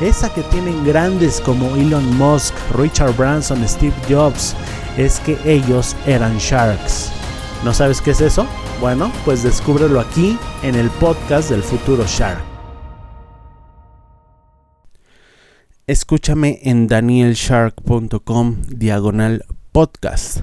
esa 0.00 0.32
que 0.32 0.42
tienen 0.44 0.84
grandes 0.84 1.40
como 1.40 1.76
Elon 1.76 2.16
Musk, 2.16 2.54
Richard 2.74 3.14
Branson, 3.16 3.66
Steve 3.68 3.94
Jobs, 4.08 4.56
es 4.96 5.20
que 5.20 5.38
ellos 5.44 5.96
eran 6.06 6.38
sharks. 6.38 7.10
¿No 7.64 7.74
sabes 7.74 8.00
qué 8.00 8.12
es 8.12 8.20
eso? 8.20 8.46
Bueno, 8.80 9.12
pues 9.24 9.42
descúbrelo 9.42 10.00
aquí 10.00 10.38
en 10.62 10.74
el 10.74 10.88
podcast 10.90 11.50
del 11.50 11.62
futuro 11.62 12.04
Shark. 12.06 12.42
Escúchame 15.86 16.60
en 16.62 16.86
danielshark.com 16.86 18.62
diagonal 18.68 19.44
podcast. 19.72 20.40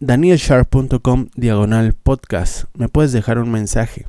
danielshark.com 0.00 1.26
diagonal 1.34 1.92
podcast. 1.92 2.64
Me 2.74 2.88
puedes 2.88 3.12
dejar 3.12 3.38
un 3.38 3.50
mensaje 3.50 4.06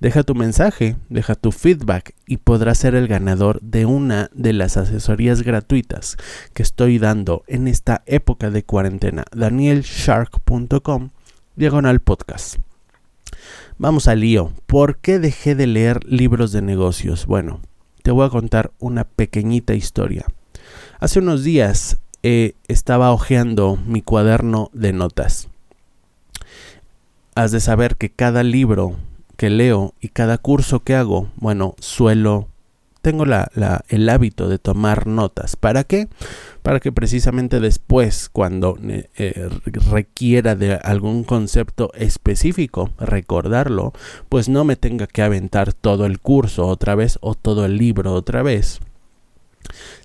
Deja 0.00 0.22
tu 0.22 0.34
mensaje, 0.34 0.96
deja 1.08 1.34
tu 1.34 1.50
feedback 1.50 2.14
y 2.26 2.36
podrás 2.36 2.78
ser 2.78 2.94
el 2.94 3.08
ganador 3.08 3.60
de 3.60 3.84
una 3.86 4.30
de 4.32 4.52
las 4.52 4.76
asesorías 4.76 5.42
gratuitas 5.42 6.16
que 6.54 6.62
estoy 6.62 6.98
dando 6.98 7.42
en 7.48 7.66
esta 7.66 8.02
época 8.06 8.50
de 8.50 8.62
cuarentena. 8.62 9.24
danielshark.com 9.32 11.10
diagonal 11.56 12.00
podcast. 12.00 12.58
Vamos 13.78 14.06
al 14.06 14.20
lío. 14.20 14.52
¿Por 14.66 14.98
qué 14.98 15.18
dejé 15.18 15.54
de 15.54 15.66
leer 15.66 16.04
libros 16.04 16.52
de 16.52 16.62
negocios? 16.62 17.26
Bueno, 17.26 17.60
te 18.02 18.12
voy 18.12 18.26
a 18.26 18.30
contar 18.30 18.70
una 18.78 19.04
pequeñita 19.04 19.74
historia. 19.74 20.24
Hace 21.00 21.18
unos 21.18 21.42
días 21.44 21.98
eh, 22.22 22.54
estaba 22.68 23.12
hojeando 23.12 23.76
mi 23.86 24.02
cuaderno 24.02 24.70
de 24.72 24.92
notas. 24.92 25.48
Has 27.34 27.52
de 27.52 27.60
saber 27.60 27.96
que 27.96 28.10
cada 28.10 28.42
libro 28.42 28.96
que 29.38 29.50
leo 29.50 29.94
y 30.00 30.08
cada 30.08 30.36
curso 30.36 30.80
que 30.80 30.96
hago, 30.96 31.30
bueno, 31.36 31.76
suelo, 31.78 32.48
tengo 33.02 33.24
la, 33.24 33.48
el 33.88 34.08
hábito 34.08 34.48
de 34.48 34.58
tomar 34.58 35.06
notas. 35.06 35.54
¿Para 35.54 35.84
qué? 35.84 36.08
Para 36.62 36.80
que 36.80 36.90
precisamente 36.90 37.60
después, 37.60 38.28
cuando 38.30 38.76
eh, 38.82 39.08
eh, 39.16 39.48
requiera 39.92 40.56
de 40.56 40.74
algún 40.74 41.22
concepto 41.22 41.92
específico, 41.94 42.90
recordarlo, 42.98 43.92
pues 44.28 44.48
no 44.48 44.64
me 44.64 44.74
tenga 44.74 45.06
que 45.06 45.22
aventar 45.22 45.72
todo 45.72 46.04
el 46.04 46.18
curso 46.18 46.66
otra 46.66 46.96
vez 46.96 47.16
o 47.20 47.36
todo 47.36 47.64
el 47.64 47.78
libro 47.78 48.14
otra 48.14 48.42
vez. 48.42 48.80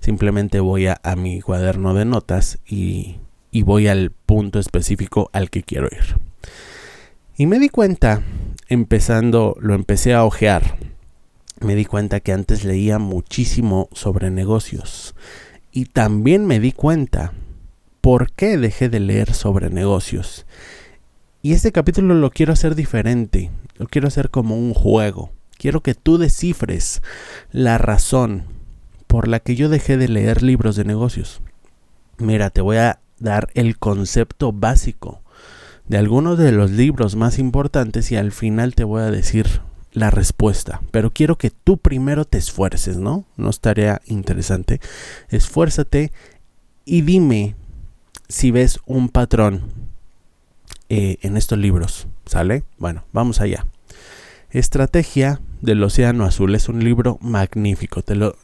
Simplemente 0.00 0.60
voy 0.60 0.86
a, 0.86 1.00
a 1.02 1.16
mi 1.16 1.40
cuaderno 1.40 1.92
de 1.92 2.04
notas 2.04 2.60
y, 2.68 3.16
y 3.50 3.62
voy 3.62 3.88
al 3.88 4.12
punto 4.12 4.60
específico 4.60 5.28
al 5.32 5.50
que 5.50 5.64
quiero 5.64 5.88
ir. 5.88 6.18
Y 7.36 7.46
me 7.46 7.58
di 7.58 7.68
cuenta 7.68 8.22
empezando, 8.68 9.56
lo 9.60 9.74
empecé 9.74 10.14
a 10.14 10.24
ojear, 10.24 10.76
me 11.60 11.74
di 11.74 11.84
cuenta 11.84 12.20
que 12.20 12.32
antes 12.32 12.64
leía 12.64 12.98
muchísimo 12.98 13.88
sobre 13.92 14.30
negocios. 14.30 15.14
Y 15.72 15.86
también 15.86 16.46
me 16.46 16.60
di 16.60 16.72
cuenta 16.72 17.32
por 18.00 18.32
qué 18.32 18.58
dejé 18.58 18.88
de 18.88 19.00
leer 19.00 19.32
sobre 19.34 19.70
negocios. 19.70 20.46
Y 21.42 21.52
este 21.52 21.72
capítulo 21.72 22.14
lo 22.14 22.30
quiero 22.30 22.52
hacer 22.52 22.74
diferente, 22.74 23.50
lo 23.76 23.86
quiero 23.86 24.08
hacer 24.08 24.30
como 24.30 24.56
un 24.56 24.74
juego. 24.74 25.32
Quiero 25.56 25.80
que 25.80 25.94
tú 25.94 26.18
descifres 26.18 27.02
la 27.50 27.78
razón 27.78 28.44
por 29.06 29.28
la 29.28 29.40
que 29.40 29.56
yo 29.56 29.68
dejé 29.68 29.96
de 29.96 30.08
leer 30.08 30.42
libros 30.42 30.76
de 30.76 30.84
negocios. 30.84 31.40
Mira, 32.18 32.50
te 32.50 32.60
voy 32.60 32.76
a 32.76 33.00
dar 33.18 33.48
el 33.54 33.78
concepto 33.78 34.52
básico 34.52 35.23
de 35.86 35.98
algunos 35.98 36.38
de 36.38 36.52
los 36.52 36.70
libros 36.70 37.16
más 37.16 37.38
importantes 37.38 38.10
y 38.10 38.16
al 38.16 38.32
final 38.32 38.74
te 38.74 38.84
voy 38.84 39.02
a 39.02 39.10
decir 39.10 39.60
la 39.92 40.10
respuesta. 40.10 40.80
Pero 40.90 41.10
quiero 41.10 41.36
que 41.36 41.50
tú 41.50 41.78
primero 41.78 42.24
te 42.24 42.38
esfuerces, 42.38 42.96
¿no? 42.96 43.24
No 43.36 43.50
estaría 43.50 44.00
interesante. 44.06 44.80
Esfuérzate 45.28 46.12
y 46.84 47.02
dime 47.02 47.54
si 48.28 48.50
ves 48.50 48.80
un 48.86 49.08
patrón 49.08 49.62
eh, 50.88 51.18
en 51.22 51.36
estos 51.36 51.58
libros. 51.58 52.06
¿Sale? 52.26 52.64
Bueno, 52.78 53.04
vamos 53.12 53.40
allá. 53.40 53.66
Estrategia 54.50 55.40
del 55.60 55.82
Océano 55.82 56.24
Azul 56.24 56.54
es 56.54 56.68
un 56.68 56.82
libro 56.82 57.18
magnífico. 57.20 58.02
Te 58.02 58.14
lo, 58.14 58.36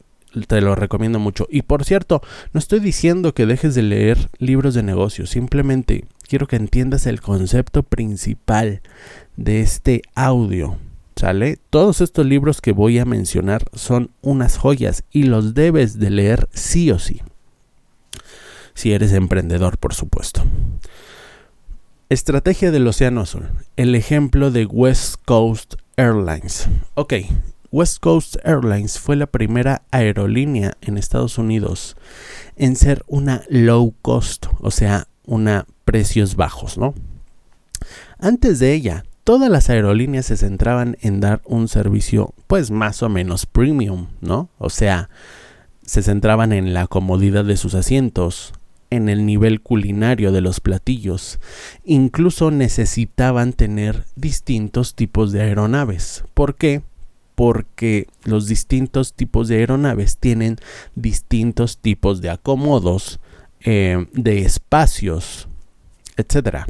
te 0.46 0.60
lo 0.60 0.74
recomiendo 0.74 1.18
mucho. 1.18 1.46
Y 1.50 1.62
por 1.62 1.84
cierto, 1.84 2.22
no 2.52 2.58
estoy 2.58 2.80
diciendo 2.80 3.34
que 3.34 3.46
dejes 3.46 3.74
de 3.74 3.82
leer 3.82 4.30
libros 4.38 4.74
de 4.74 4.82
negocios. 4.82 5.30
Simplemente 5.30 6.04
quiero 6.30 6.46
que 6.46 6.54
entiendas 6.54 7.06
el 7.06 7.20
concepto 7.20 7.82
principal 7.82 8.82
de 9.36 9.62
este 9.62 10.02
audio. 10.14 10.78
¿Sale? 11.16 11.58
Todos 11.70 12.00
estos 12.00 12.24
libros 12.24 12.60
que 12.60 12.70
voy 12.70 13.00
a 13.00 13.04
mencionar 13.04 13.64
son 13.74 14.12
unas 14.22 14.56
joyas 14.56 15.02
y 15.10 15.24
los 15.24 15.54
debes 15.54 15.98
de 15.98 16.08
leer 16.08 16.48
sí 16.52 16.92
o 16.92 17.00
sí. 17.00 17.20
Si 18.74 18.92
eres 18.92 19.12
emprendedor, 19.12 19.76
por 19.76 19.92
supuesto. 19.92 20.42
Estrategia 22.08 22.70
del 22.70 22.86
Océano 22.86 23.22
Azul. 23.22 23.48
El 23.76 23.96
ejemplo 23.96 24.52
de 24.52 24.66
West 24.66 25.16
Coast 25.24 25.74
Airlines. 25.96 26.68
Ok, 26.94 27.14
West 27.72 27.98
Coast 27.98 28.36
Airlines 28.44 29.00
fue 29.00 29.16
la 29.16 29.26
primera 29.26 29.82
aerolínea 29.90 30.76
en 30.80 30.96
Estados 30.96 31.38
Unidos 31.38 31.96
en 32.56 32.76
ser 32.76 33.02
una 33.08 33.42
low 33.48 33.94
cost, 34.00 34.46
o 34.60 34.70
sea, 34.70 35.08
una 35.26 35.66
precios 35.84 36.36
bajos, 36.36 36.78
¿no? 36.78 36.94
Antes 38.18 38.58
de 38.58 38.74
ella, 38.74 39.04
todas 39.24 39.50
las 39.50 39.70
aerolíneas 39.70 40.26
se 40.26 40.36
centraban 40.36 40.96
en 41.00 41.20
dar 41.20 41.40
un 41.44 41.68
servicio 41.68 42.34
pues 42.46 42.70
más 42.70 43.02
o 43.02 43.08
menos 43.08 43.46
premium, 43.46 44.08
¿no? 44.20 44.48
O 44.58 44.70
sea, 44.70 45.08
se 45.84 46.02
centraban 46.02 46.52
en 46.52 46.74
la 46.74 46.86
comodidad 46.86 47.44
de 47.44 47.56
sus 47.56 47.74
asientos, 47.74 48.52
en 48.90 49.08
el 49.08 49.24
nivel 49.24 49.60
culinario 49.60 50.32
de 50.32 50.40
los 50.40 50.60
platillos. 50.60 51.38
Incluso 51.84 52.50
necesitaban 52.50 53.52
tener 53.52 54.04
distintos 54.16 54.94
tipos 54.94 55.32
de 55.32 55.42
aeronaves. 55.42 56.24
¿Por 56.34 56.56
qué? 56.56 56.82
Porque 57.34 58.08
los 58.24 58.46
distintos 58.46 59.14
tipos 59.14 59.48
de 59.48 59.56
aeronaves 59.56 60.18
tienen 60.18 60.56
distintos 60.94 61.78
tipos 61.78 62.20
de 62.20 62.30
acomodos, 62.30 63.20
eh, 63.64 64.06
de 64.12 64.40
espacios, 64.40 65.48
etcétera. 66.16 66.66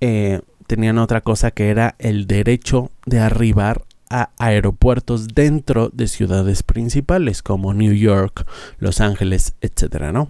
Eh, 0.00 0.40
tenían 0.66 0.98
otra 0.98 1.20
cosa 1.20 1.50
que 1.50 1.70
era 1.70 1.94
el 1.98 2.26
derecho 2.26 2.90
de 3.06 3.20
arribar 3.20 3.84
a 4.08 4.30
aeropuertos 4.38 5.28
dentro 5.28 5.88
de 5.90 6.08
ciudades 6.08 6.62
principales 6.62 7.42
como 7.42 7.74
New 7.74 7.92
York, 7.92 8.46
Los 8.78 9.00
Ángeles, 9.00 9.54
etcétera, 9.60 10.12
¿no? 10.12 10.28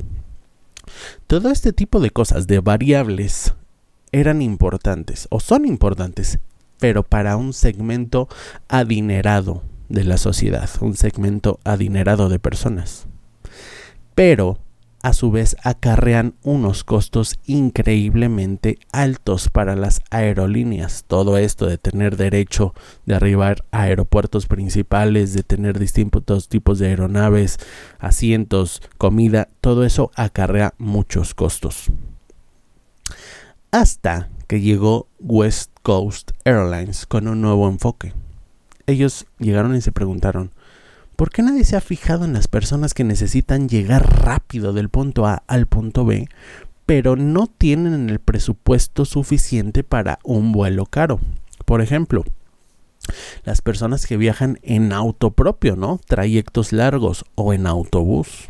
Todo 1.26 1.50
este 1.50 1.72
tipo 1.72 2.00
de 2.00 2.10
cosas, 2.10 2.46
de 2.46 2.60
variables, 2.60 3.54
eran 4.12 4.42
importantes 4.42 5.28
o 5.30 5.40
son 5.40 5.66
importantes, 5.66 6.38
pero 6.78 7.02
para 7.02 7.36
un 7.36 7.52
segmento 7.52 8.28
adinerado 8.68 9.62
de 9.88 10.04
la 10.04 10.16
sociedad, 10.16 10.68
un 10.80 10.96
segmento 10.96 11.58
adinerado 11.64 12.28
de 12.28 12.38
personas. 12.38 13.06
Pero 14.14 14.58
a 15.02 15.12
su 15.12 15.30
vez 15.30 15.56
acarrean 15.62 16.34
unos 16.42 16.84
costos 16.84 17.38
increíblemente 17.46 18.78
altos 18.92 19.48
para 19.48 19.76
las 19.76 20.00
aerolíneas. 20.10 21.04
Todo 21.06 21.38
esto 21.38 21.66
de 21.66 21.78
tener 21.78 22.16
derecho 22.16 22.74
de 23.06 23.14
arribar 23.14 23.64
a 23.70 23.82
aeropuertos 23.82 24.46
principales, 24.46 25.32
de 25.32 25.42
tener 25.42 25.78
distintos 25.78 26.48
tipos 26.48 26.78
de 26.78 26.88
aeronaves, 26.88 27.58
asientos, 27.98 28.82
comida, 28.98 29.48
todo 29.60 29.84
eso 29.84 30.10
acarrea 30.14 30.74
muchos 30.78 31.34
costos. 31.34 31.90
Hasta 33.70 34.28
que 34.46 34.60
llegó 34.60 35.06
West 35.20 35.70
Coast 35.82 36.32
Airlines 36.44 37.06
con 37.06 37.28
un 37.28 37.40
nuevo 37.40 37.68
enfoque. 37.68 38.12
Ellos 38.86 39.26
llegaron 39.38 39.76
y 39.76 39.80
se 39.80 39.92
preguntaron, 39.92 40.50
¿Por 41.20 41.28
qué 41.28 41.42
nadie 41.42 41.64
se 41.64 41.76
ha 41.76 41.82
fijado 41.82 42.24
en 42.24 42.32
las 42.32 42.48
personas 42.48 42.94
que 42.94 43.04
necesitan 43.04 43.68
llegar 43.68 44.24
rápido 44.24 44.72
del 44.72 44.88
punto 44.88 45.26
A 45.26 45.42
al 45.48 45.66
punto 45.66 46.06
B, 46.06 46.30
pero 46.86 47.14
no 47.14 47.46
tienen 47.46 48.08
el 48.08 48.20
presupuesto 48.20 49.04
suficiente 49.04 49.84
para 49.84 50.18
un 50.24 50.50
vuelo 50.50 50.86
caro? 50.86 51.20
Por 51.66 51.82
ejemplo, 51.82 52.24
las 53.44 53.60
personas 53.60 54.06
que 54.06 54.16
viajan 54.16 54.60
en 54.62 54.94
auto 54.94 55.32
propio, 55.32 55.76
¿no? 55.76 56.00
Trayectos 56.06 56.72
largos 56.72 57.26
o 57.34 57.52
en 57.52 57.66
autobús. 57.66 58.48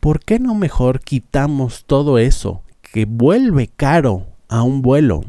¿Por 0.00 0.20
qué 0.20 0.38
no 0.38 0.54
mejor 0.54 1.00
quitamos 1.00 1.84
todo 1.84 2.16
eso 2.16 2.62
que 2.80 3.04
vuelve 3.04 3.68
caro 3.68 4.28
a 4.48 4.62
un 4.62 4.80
vuelo 4.80 5.26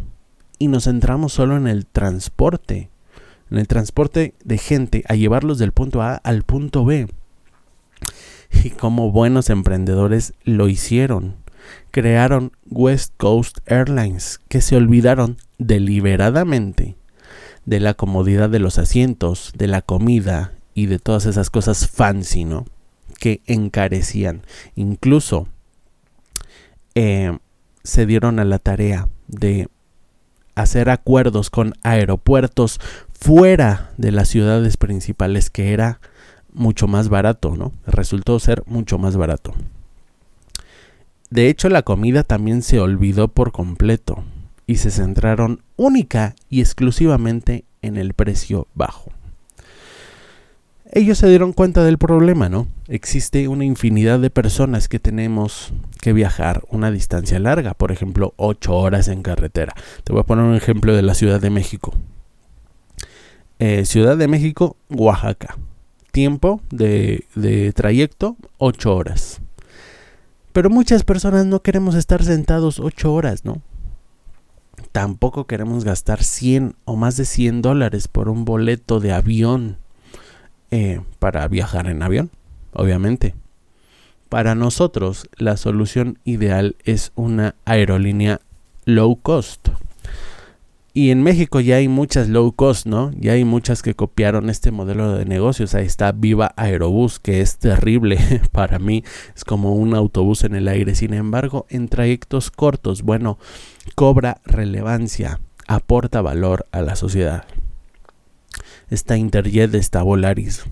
y 0.60 0.70
nos 0.70 0.86
centramos 0.86 1.34
solo 1.34 1.58
en 1.58 1.68
el 1.68 1.86
transporte 1.86 2.91
en 3.52 3.58
el 3.58 3.68
transporte 3.68 4.34
de 4.44 4.58
gente 4.58 5.04
a 5.08 5.16
llevarlos 5.16 5.58
del 5.60 5.74
punto 5.74 6.02
A 6.02 6.16
al 6.16 6.44
punto 6.44 6.86
B. 6.86 7.08
Y 8.64 8.72
como 8.72 9.12
buenos 9.12 9.50
emprendedores 9.50 10.34
lo 10.44 10.68
hicieron. 10.68 11.36
Crearon 11.92 12.54
West 12.70 13.14
Coast 13.18 13.60
Airlines, 13.66 14.40
que 14.48 14.62
se 14.62 14.76
olvidaron 14.76 15.38
deliberadamente 15.58 16.96
de 17.66 17.80
la 17.80 17.94
comodidad 17.94 18.50
de 18.50 18.60
los 18.60 18.78
asientos, 18.78 19.52
de 19.56 19.68
la 19.68 19.82
comida 19.82 20.54
y 20.74 20.88
de 20.88 21.00
todas 21.00 21.26
esas 21.26 21.50
cosas 21.50 21.88
fancy, 21.88 22.46
¿no? 22.46 22.66
Que 23.20 23.42
encarecían. 23.46 24.42
Incluso 24.76 25.48
eh, 26.96 27.38
se 27.84 28.06
dieron 28.06 28.40
a 28.40 28.46
la 28.46 28.60
tarea 28.60 29.08
de 29.28 29.68
hacer 30.56 30.90
acuerdos 30.90 31.50
con 31.50 31.74
aeropuertos 31.84 32.80
fuera 33.22 33.92
de 33.98 34.12
las 34.12 34.30
ciudades 34.30 34.78
principales 34.78 35.52
que 35.52 35.74
era 35.74 36.02
mucho 36.52 36.88
más 36.88 37.08
barato, 37.08 37.56
¿no? 37.56 37.72
Resultó 37.86 38.40
ser 38.40 38.64
mucho 38.66 38.98
más 38.98 39.16
barato. 39.16 39.54
De 41.30 41.48
hecho, 41.48 41.70
la 41.70 41.84
comida 41.84 42.24
también 42.24 42.64
se 42.64 42.80
olvidó 42.80 43.28
por 43.30 43.52
completo 43.52 44.24
y 44.66 44.78
se 44.78 44.90
centraron 44.90 45.62
única 45.78 46.36
y 46.50 46.62
exclusivamente 46.62 47.64
en 47.84 47.96
el 47.96 48.14
precio 48.14 48.68
bajo. 48.74 49.12
Ellos 50.92 51.20
se 51.20 51.30
dieron 51.30 51.54
cuenta 51.54 51.86
del 51.86 51.98
problema, 51.98 52.50
¿no? 52.50 52.68
Existe 52.90 53.48
una 53.48 53.64
infinidad 53.64 54.20
de 54.20 54.30
personas 54.30 54.90
que 54.90 55.00
tenemos 55.00 55.72
que 56.02 56.12
viajar 56.12 56.64
una 56.70 56.92
distancia 56.92 57.40
larga, 57.40 57.76
por 57.76 57.94
ejemplo, 57.94 58.34
8 58.36 58.76
horas 58.76 59.08
en 59.08 59.22
carretera. 59.22 59.74
Te 60.04 60.12
voy 60.12 60.22
a 60.22 60.26
poner 60.26 60.44
un 60.44 60.56
ejemplo 60.56 60.94
de 60.94 61.04
la 61.04 61.14
Ciudad 61.14 61.40
de 61.40 61.50
México. 61.50 61.94
Eh, 63.64 63.86
Ciudad 63.86 64.18
de 64.18 64.28
México, 64.28 64.76
Oaxaca. 64.90 65.56
Tiempo 66.12 66.62
de, 66.72 67.72
trayecto, 67.76 68.36
8 68.58 68.96
horas. 68.96 69.40
Pero 70.52 70.72
muchas 70.72 71.04
personas 71.04 71.46
no 71.46 71.62
queremos 71.62 71.94
estar 71.94 72.24
sentados 72.24 72.80
8 72.80 73.14
horas, 73.14 73.46
¿no? 73.46 73.62
Tampoco 74.92 75.46
queremos 75.46 75.84
gastar 75.84 76.24
100 76.24 76.76
o 76.86 76.96
más 76.96 77.18
de 77.18 77.26
100 77.26 77.62
dólares 77.62 78.08
por 78.08 78.30
un 78.30 78.46
boleto 78.46 79.00
de 79.00 79.12
avión 79.12 79.78
eh, 80.72 81.02
para 81.20 81.48
viajar 81.48 81.86
en 81.86 82.02
avión, 82.02 82.32
obviamente. 82.74 83.36
Para 84.28 84.56
nosotros, 84.56 85.30
la 85.38 85.56
solución 85.56 86.18
ideal 86.26 86.78
es 86.84 87.12
una 87.14 87.54
aerolínea 87.66 88.42
low 88.86 89.18
cost. 89.22 89.70
Y 90.94 91.12
en 91.12 91.24
México 91.24 91.62
ya 91.62 91.78
hay 91.78 91.88
muchas 91.88 92.28
low 92.28 92.52
cost, 92.52 92.86
¿no? 92.86 93.12
Ya 93.18 93.32
hay 93.32 93.46
muchas 93.46 93.82
que 93.82 93.94
copiaron 93.94 94.50
este 94.50 94.72
modelo 94.72 95.16
de 95.16 95.26
negocios. 95.26 95.74
Ahí 95.74 95.86
está 95.86 96.12
Viva 96.12 96.54
Aerobús, 96.58 97.20
que 97.20 97.40
es 97.40 97.58
terrible 97.58 98.20
para 98.52 98.78
mí. 98.78 99.04
Es 99.34 99.46
como 99.46 99.74
un 99.76 99.96
autobús 99.96 100.44
en 100.44 100.54
el 100.54 100.68
aire. 100.68 100.94
Sin 100.96 101.14
embargo, 101.14 101.66
en 101.70 101.88
trayectos 101.88 102.52
cortos, 102.52 103.04
bueno, 103.04 103.38
cobra 103.96 104.42
relevancia, 104.44 105.40
aporta 105.66 106.22
valor 106.22 106.68
a 106.72 106.82
la 106.82 106.98
sociedad. 106.98 107.46
Está 108.90 109.16
Interjet, 109.16 109.74
está 109.76 110.04
Volaris. 110.04 110.66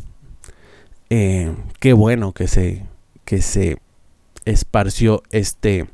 Eh, 1.09 1.55
qué 1.79 1.93
bueno 1.93 2.33
que 2.33 2.49
se, 2.49 2.85
que 3.23 3.41
se 3.41 3.77
esparció 4.43 5.23
este 5.31 5.87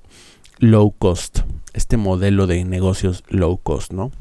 low 0.60 0.92
cost 0.92 1.40
este 1.76 1.98
modelo 1.98 2.48
de 2.48 2.64
negocios 2.64 3.24
low 3.28 3.58
cost, 3.58 3.92
¿no? 3.92 4.12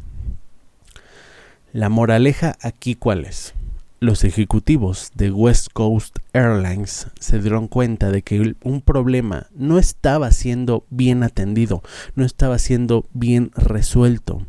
La 1.73 1.89
moraleja 1.89 2.57
aquí 2.61 2.97
cuál 2.97 3.25
es? 3.25 3.55
Los 4.01 4.25
ejecutivos 4.25 5.13
de 5.15 5.31
West 5.31 5.69
Coast 5.73 6.19
Airlines 6.33 7.07
se 7.19 7.41
dieron 7.41 7.69
cuenta 7.69 8.11
de 8.11 8.23
que 8.23 8.57
un 8.63 8.81
problema 8.81 9.47
no 9.55 9.79
estaba 9.79 10.31
siendo 10.33 10.85
bien 10.91 11.23
atendido, 11.23 11.83
no 12.17 12.25
estaba 12.25 12.59
siendo 12.59 13.07
bien 13.13 13.51
resuelto 13.55 14.47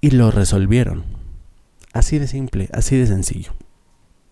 y 0.00 0.10
lo 0.10 0.30
resolvieron. 0.30 1.04
Así 1.92 2.18
de 2.18 2.26
simple, 2.26 2.68
así 2.72 2.96
de 2.96 3.06
sencillo. 3.06 3.52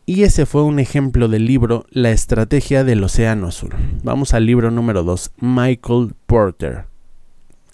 Y 0.04 0.24
ese 0.24 0.46
fue 0.46 0.64
un 0.64 0.80
ejemplo 0.80 1.28
del 1.28 1.46
libro 1.46 1.86
La 1.90 2.10
estrategia 2.10 2.82
del 2.82 3.04
Océano 3.04 3.46
Azul. 3.46 3.70
Vamos 4.02 4.34
al 4.34 4.46
libro 4.46 4.72
número 4.72 5.04
2, 5.04 5.30
Michael 5.38 6.14
Porter. 6.26 6.86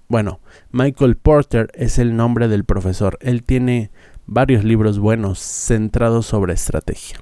Bueno, 0.08 0.40
Michael 0.70 1.16
Porter 1.16 1.70
es 1.74 1.98
el 1.98 2.16
nombre 2.16 2.48
del 2.48 2.64
profesor. 2.64 3.18
Él 3.22 3.42
tiene 3.44 3.90
varios 4.26 4.62
libros 4.62 4.98
buenos 4.98 5.38
centrados 5.38 6.26
sobre 6.26 6.52
estrategia. 6.52 7.18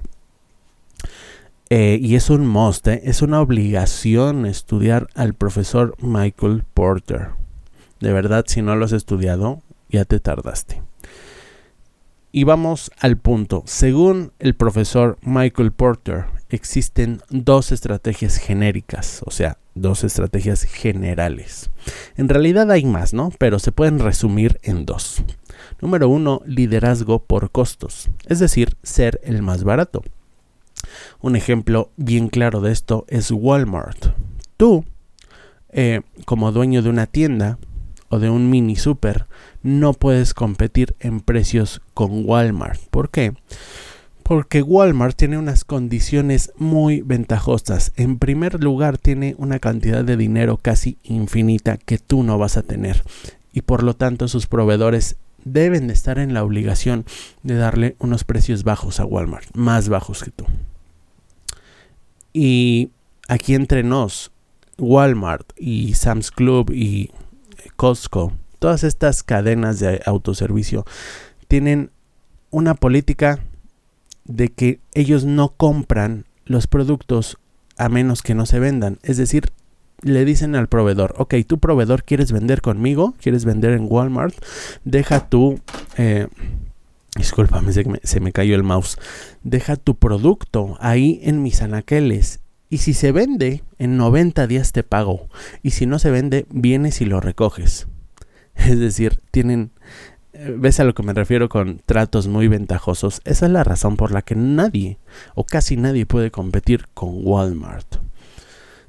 Eh, 1.69 1.99
y 2.01 2.15
es 2.15 2.29
un 2.29 2.45
must, 2.45 2.87
¿eh? 2.87 3.01
es 3.05 3.21
una 3.21 3.41
obligación 3.41 4.45
estudiar 4.45 5.07
al 5.15 5.33
profesor 5.33 5.95
Michael 6.01 6.63
Porter. 6.73 7.29
De 8.01 8.11
verdad, 8.11 8.43
si 8.47 8.61
no 8.61 8.75
lo 8.75 8.85
has 8.85 8.93
estudiado, 8.93 9.61
ya 9.89 10.03
te 10.03 10.19
tardaste. 10.19 10.81
Y 12.31 12.43
vamos 12.43 12.91
al 12.99 13.17
punto. 13.17 13.63
Según 13.65 14.33
el 14.39 14.53
profesor 14.55 15.17
Michael 15.21 15.71
Porter, 15.71 16.25
existen 16.49 17.21
dos 17.29 17.71
estrategias 17.71 18.37
genéricas, 18.37 19.21
o 19.25 19.31
sea, 19.31 19.57
dos 19.75 20.03
estrategias 20.03 20.63
generales. 20.63 21.69
En 22.15 22.29
realidad 22.29 22.69
hay 22.71 22.85
más, 22.85 23.13
¿no? 23.13 23.31
Pero 23.37 23.59
se 23.59 23.71
pueden 23.71 23.99
resumir 23.99 24.59
en 24.63 24.85
dos. 24.85 25.23
Número 25.81 26.09
uno, 26.09 26.41
liderazgo 26.45 27.19
por 27.19 27.51
costos, 27.51 28.09
es 28.27 28.39
decir, 28.39 28.77
ser 28.83 29.19
el 29.23 29.41
más 29.41 29.63
barato. 29.63 30.03
Un 31.21 31.35
ejemplo 31.35 31.91
bien 31.97 32.29
claro 32.29 32.61
de 32.61 32.71
esto 32.71 33.05
es 33.07 33.31
Walmart. 33.31 34.13
Tú, 34.57 34.85
eh, 35.69 36.01
como 36.25 36.51
dueño 36.51 36.81
de 36.81 36.89
una 36.89 37.07
tienda 37.07 37.57
o 38.09 38.19
de 38.19 38.29
un 38.29 38.49
mini 38.49 38.75
super, 38.75 39.25
no 39.63 39.93
puedes 39.93 40.33
competir 40.33 40.95
en 40.99 41.19
precios 41.19 41.81
con 41.93 42.25
Walmart. 42.25 42.81
¿Por 42.89 43.09
qué? 43.09 43.33
Porque 44.23 44.61
Walmart 44.61 45.15
tiene 45.15 45.37
unas 45.37 45.63
condiciones 45.63 46.51
muy 46.57 47.01
ventajosas. 47.01 47.93
En 47.95 48.19
primer 48.19 48.61
lugar, 48.61 48.97
tiene 48.97 49.35
una 49.37 49.59
cantidad 49.59 50.03
de 50.03 50.17
dinero 50.17 50.57
casi 50.57 50.97
infinita 51.03 51.77
que 51.77 51.97
tú 51.97 52.23
no 52.23 52.37
vas 52.37 52.57
a 52.57 52.63
tener. 52.63 53.03
Y 53.53 53.61
por 53.61 53.83
lo 53.83 53.95
tanto, 53.95 54.27
sus 54.27 54.47
proveedores 54.47 55.15
deben 55.43 55.87
de 55.87 55.93
estar 55.93 56.19
en 56.19 56.33
la 56.33 56.43
obligación 56.43 57.05
de 57.43 57.55
darle 57.55 57.95
unos 57.99 58.23
precios 58.23 58.63
bajos 58.63 58.99
a 58.99 59.05
Walmart, 59.05 59.55
más 59.55 59.89
bajos 59.89 60.23
que 60.23 60.31
tú. 60.31 60.45
Y 62.33 62.91
aquí 63.27 63.55
entre 63.55 63.83
nos, 63.83 64.31
Walmart 64.77 65.53
y 65.57 65.93
Sam's 65.93 66.31
Club 66.31 66.71
y 66.71 67.11
Costco, 67.75 68.33
todas 68.59 68.83
estas 68.83 69.23
cadenas 69.23 69.79
de 69.79 70.01
autoservicio 70.05 70.85
tienen 71.47 71.91
una 72.49 72.73
política 72.73 73.39
de 74.25 74.49
que 74.49 74.79
ellos 74.93 75.25
no 75.25 75.49
compran 75.49 76.25
los 76.45 76.67
productos 76.67 77.37
a 77.77 77.89
menos 77.89 78.21
que 78.21 78.35
no 78.35 78.45
se 78.45 78.59
vendan. 78.59 78.99
Es 79.03 79.17
decir, 79.17 79.51
le 80.01 80.25
dicen 80.25 80.55
al 80.55 80.67
proveedor, 80.67 81.15
ok, 81.17 81.35
tu 81.45 81.59
proveedor 81.59 82.03
quieres 82.03 82.31
vender 82.31 82.61
conmigo, 82.61 83.15
quieres 83.21 83.45
vender 83.45 83.73
en 83.73 83.87
Walmart, 83.89 84.35
deja 84.83 85.27
tu... 85.29 85.59
Eh, 85.97 86.27
se 88.03 88.19
me 88.19 88.31
cayó 88.31 88.55
el 88.55 88.61
mouse. 88.61 88.99
Deja 89.41 89.75
tu 89.75 89.95
producto 89.95 90.77
ahí 90.79 91.19
en 91.23 91.41
mis 91.41 91.63
anaqueles 91.63 92.41
Y 92.69 92.79
si 92.79 92.93
se 92.93 93.11
vende, 93.11 93.63
en 93.77 93.97
90 93.97 94.45
días 94.47 94.71
te 94.71 94.83
pago. 94.83 95.27
Y 95.63 95.71
si 95.71 95.85
no 95.85 95.99
se 95.99 96.11
vende, 96.11 96.45
vienes 96.49 97.01
y 97.01 97.05
lo 97.05 97.19
recoges. 97.19 97.87
Es 98.55 98.79
decir, 98.79 99.21
tienen... 99.31 99.71
Eh, 100.33 100.55
¿Ves 100.57 100.79
a 100.79 100.83
lo 100.83 100.93
que 100.93 101.03
me 101.03 101.13
refiero 101.13 101.47
con 101.47 101.79
tratos 101.85 102.27
muy 102.27 102.47
ventajosos? 102.47 103.21
Esa 103.23 103.45
es 103.45 103.51
la 103.51 103.63
razón 103.63 103.95
por 103.95 104.11
la 104.11 104.21
que 104.21 104.35
nadie 104.35 104.97
o 105.35 105.45
casi 105.45 105.77
nadie 105.77 106.05
puede 106.05 106.31
competir 106.31 106.87
con 106.93 107.11
Walmart. 107.23 107.97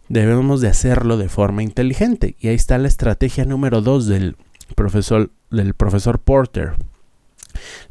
Debemos 0.08 0.61
de 0.61 0.68
hacerlo 0.68 1.16
de 1.16 1.28
forma 1.28 1.62
inteligente. 1.62 2.35
Y 2.40 2.49
ahí 2.49 2.54
está 2.54 2.78
la 2.78 2.88
estrategia 2.88 3.44
número 3.44 3.82
2 3.82 4.06
del 4.06 4.37
profesor, 4.75 5.30
del 5.50 5.75
profesor 5.75 6.18
Porter. 6.18 6.73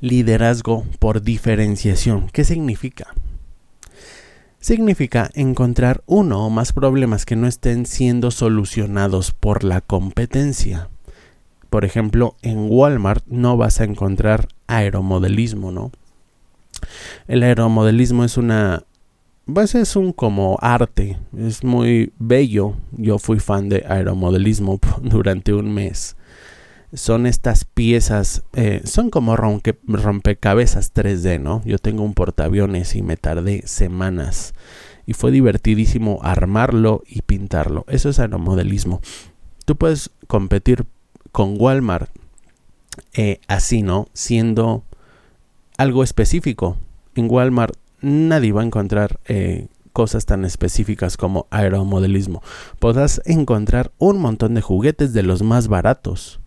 Liderazgo 0.01 0.85
por 0.99 1.21
diferenciación. 1.21 2.27
¿Qué 2.29 2.43
significa? 2.43 3.13
Significa 4.67 5.29
encontrar 5.33 6.03
uno 6.07 6.45
o 6.45 6.49
más 6.49 6.73
problemas 6.73 7.25
que 7.25 7.37
no 7.37 7.47
estén 7.47 7.85
siendo 7.85 8.31
solucionados 8.31 9.31
por 9.31 9.63
la 9.63 9.79
competencia. 9.79 10.89
Por 11.69 11.85
ejemplo, 11.85 12.35
en 12.41 12.67
Walmart 12.69 13.25
no 13.27 13.55
vas 13.55 13.79
a 13.79 13.85
encontrar 13.85 14.49
aeromodelismo, 14.67 15.71
¿no? 15.71 15.93
El 17.29 17.43
aeromodelismo 17.43 18.25
es 18.25 18.35
una 18.35 18.83
pues 19.45 19.73
es 19.73 19.95
un 19.95 20.11
como 20.11 20.57
arte, 20.61 21.17
es 21.37 21.63
muy 21.63 22.11
bello. 22.19 22.73
Yo 22.91 23.19
fui 23.19 23.39
fan 23.39 23.69
de 23.69 23.85
aeromodelismo 23.87 24.81
durante 25.01 25.53
un 25.53 25.73
mes 25.73 26.17
son 26.93 27.25
estas 27.25 27.65
piezas, 27.65 28.43
eh, 28.53 28.81
son 28.85 29.09
como 29.09 29.35
rompecabezas 29.35 30.93
3D, 30.93 31.39
¿no? 31.39 31.61
Yo 31.65 31.79
tengo 31.79 32.03
un 32.03 32.13
portaaviones 32.13 32.95
y 32.95 33.01
me 33.01 33.17
tardé 33.17 33.63
semanas 33.67 34.53
y 35.05 35.13
fue 35.13 35.31
divertidísimo 35.31 36.19
armarlo 36.23 37.03
y 37.05 37.21
pintarlo. 37.23 37.85
Eso 37.87 38.09
es 38.09 38.19
aeromodelismo. 38.19 39.01
Tú 39.65 39.75
puedes 39.75 40.11
competir 40.27 40.85
con 41.31 41.55
Walmart 41.59 42.09
eh, 43.13 43.39
así, 43.47 43.83
¿no? 43.83 44.07
Siendo 44.13 44.83
algo 45.77 46.03
específico. 46.03 46.77
En 47.15 47.29
Walmart 47.29 47.75
nadie 48.01 48.53
va 48.53 48.61
a 48.61 48.65
encontrar 48.65 49.19
eh, 49.25 49.67
cosas 49.91 50.25
tan 50.25 50.45
específicas 50.45 51.17
como 51.17 51.47
aeromodelismo. 51.49 52.41
Podrás 52.79 53.21
encontrar 53.25 53.91
un 53.97 54.19
montón 54.19 54.53
de 54.53 54.61
juguetes 54.61 55.11
de 55.13 55.23
los 55.23 55.41
más 55.41 55.67
baratos 55.67 56.39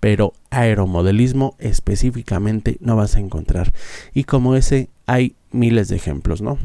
pero 0.00 0.32
aeromodelismo 0.50 1.54
específicamente 1.58 2.78
no 2.80 2.96
vas 2.96 3.16
a 3.16 3.20
encontrar. 3.20 3.72
Y 4.14 4.24
como 4.24 4.54
ese 4.54 4.88
hay 5.06 5.34
miles 5.50 5.88
de 5.88 5.96
ejemplos, 5.96 6.42
¿no? 6.42 6.58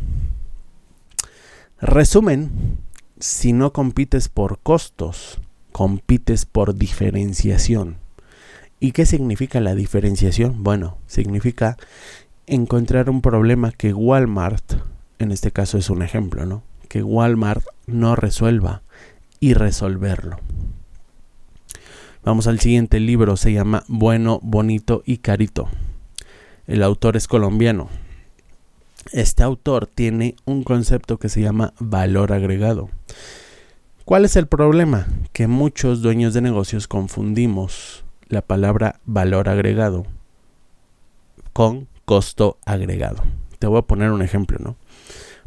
Resumen, 1.80 2.78
si 3.20 3.54
no 3.54 3.74
compites 3.74 4.30
por 4.30 4.60
costos, 4.60 5.40
compites 5.72 6.46
por 6.46 6.76
diferenciación. 6.76 7.98
¿Y 8.80 8.92
qué 8.92 9.06
significa 9.06 9.60
la 9.60 9.76
diferenciación? 9.76 10.64
Bueno, 10.64 10.98
significa 11.08 11.78
encontrar 12.48 13.10
un 13.10 13.22
problema 13.22 13.72
que 13.72 13.94
Walmart, 13.94 14.74
en 15.20 15.32
este 15.32 15.52
caso 15.52 15.78
es 15.78 15.90
un 15.90 16.02
ejemplo, 16.02 16.46
¿no? 16.46 16.64
Que 16.90 17.02
Walmart 17.02 17.66
no 17.88 18.16
resuelva 18.16 18.82
y 19.40 19.54
resolverlo. 19.54 20.40
Vamos 22.26 22.48
al 22.48 22.62
siguiente 22.62 23.02
libro, 23.02 23.36
se 23.36 23.52
llama 23.52 23.84
Bueno, 23.90 24.40
Bonito 24.42 25.04
y 25.06 25.18
Carito. 25.18 25.68
El 26.68 26.82
autor 26.82 27.18
es 27.18 27.28
colombiano. 27.28 27.90
Este 29.12 29.44
autor 29.44 29.88
tiene 29.88 30.38
un 30.46 30.64
concepto 30.64 31.20
que 31.20 31.28
se 31.28 31.42
llama 31.42 31.74
valor 31.80 32.32
agregado. 32.32 32.90
¿Cuál 34.06 34.24
es 34.24 34.38
el 34.38 34.48
problema? 34.48 35.06
Que 35.34 35.48
muchos 35.48 36.02
dueños 36.02 36.34
de 36.34 36.40
negocios 36.40 36.88
confundimos 36.88 38.06
la 38.30 38.42
palabra 38.42 39.02
valor 39.06 39.50
agregado 39.50 40.06
con 41.52 41.90
costo 42.06 42.58
agregado. 42.66 43.22
Te 43.60 43.68
voy 43.68 43.80
a 43.80 43.82
poner 43.82 44.12
un 44.12 44.22
ejemplo, 44.22 44.60
¿no? 44.60 44.78